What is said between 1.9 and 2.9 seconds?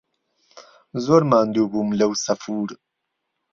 لهو سهفور